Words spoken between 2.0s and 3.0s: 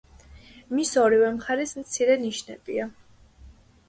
ნიშებია.